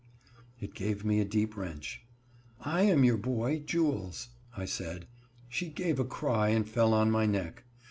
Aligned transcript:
It 0.59 0.73
gave 0.73 1.05
me 1.05 1.19
a 1.19 1.25
deep 1.25 1.55
wrench. 1.55 2.01
"I 2.59 2.81
am 2.81 3.03
your 3.03 3.17
boy 3.17 3.59
Jules," 3.59 4.29
I 4.57 4.65
said. 4.65 5.05
She 5.47 5.69
gave 5.69 5.99
a 5.99 6.03
cry 6.05 6.49
and 6.49 6.67
fell 6.67 6.95
on 6.95 7.11
my 7.11 7.27
neck. 7.27 7.65